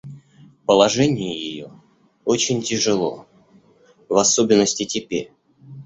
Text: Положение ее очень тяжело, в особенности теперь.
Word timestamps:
Положение 0.65 1.39
ее 1.39 1.69
очень 2.25 2.63
тяжело, 2.63 3.27
в 4.09 4.17
особенности 4.17 4.83
теперь. 4.83 5.31